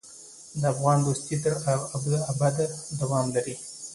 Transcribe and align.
د 0.59 0.61
افغان 0.73 0.97
دوستي 1.05 1.35
تر 1.43 1.53
ابده 2.31 2.65
دوام 3.01 3.25
لري. 3.35 3.55